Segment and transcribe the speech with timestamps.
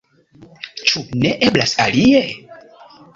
[0.91, 2.23] Ĉu ne eblas alie?